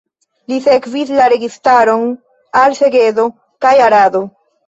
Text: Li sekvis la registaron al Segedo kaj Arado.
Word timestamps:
Li 0.51 0.55
sekvis 0.67 1.11
la 1.17 1.25
registaron 1.33 2.07
al 2.63 2.75
Segedo 2.81 3.29
kaj 3.67 3.77
Arado. 3.91 4.23